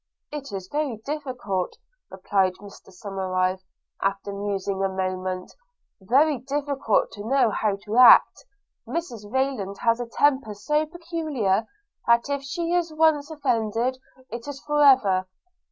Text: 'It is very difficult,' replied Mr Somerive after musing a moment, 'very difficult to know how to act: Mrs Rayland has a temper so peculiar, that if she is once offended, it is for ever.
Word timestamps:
'It 0.31 0.51
is 0.51 0.67
very 0.67 0.97
difficult,' 1.05 1.77
replied 2.09 2.55
Mr 2.55 2.89
Somerive 2.91 3.61
after 4.01 4.33
musing 4.33 4.83
a 4.83 4.89
moment, 4.89 5.53
'very 6.01 6.39
difficult 6.39 7.11
to 7.11 7.23
know 7.23 7.51
how 7.51 7.75
to 7.75 7.97
act: 7.99 8.43
Mrs 8.87 9.31
Rayland 9.31 9.77
has 9.81 9.99
a 9.99 10.07
temper 10.09 10.55
so 10.55 10.87
peculiar, 10.87 11.67
that 12.07 12.31
if 12.31 12.41
she 12.41 12.73
is 12.73 12.91
once 12.91 13.29
offended, 13.29 13.99
it 14.31 14.47
is 14.47 14.59
for 14.63 14.81
ever. 14.83 15.27